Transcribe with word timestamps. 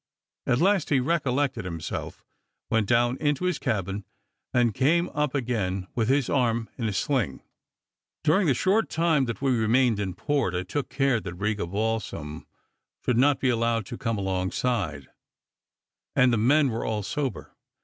At 0.47 0.57
last 0.57 0.89
he 0.89 0.99
recollected 0.99 1.63
himself, 1.63 2.25
went 2.71 2.87
down 2.89 3.17
into 3.17 3.45
his 3.45 3.59
cabin, 3.59 4.03
and 4.51 4.73
came 4.73 5.09
up 5.09 5.35
again 5.35 5.85
with 5.93 6.09
his 6.09 6.27
arm 6.27 6.71
in 6.75 6.87
a 6.87 6.91
sling. 6.91 7.43
During 8.23 8.47
the 8.47 8.55
short 8.55 8.89
time 8.89 9.25
that 9.25 9.43
we 9.43 9.51
remained 9.55 9.99
in 9.99 10.15
port, 10.15 10.55
I 10.55 10.63
took 10.63 10.89
care 10.89 11.19
that 11.19 11.35
Riga 11.35 11.67
balsam 11.67 12.47
should 13.05 13.19
not 13.19 13.39
be 13.39 13.49
allowed 13.49 13.85
to 13.85 13.95
come 13.99 14.17
alongside, 14.17 15.07
and 16.15 16.33
the 16.33 16.37
men 16.37 16.69
were 16.71 16.83
all 16.83 17.03
sober. 17.03 17.51